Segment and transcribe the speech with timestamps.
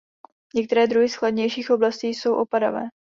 [0.55, 2.83] Některé druhy z chladnějších oblastí jsou opadavé.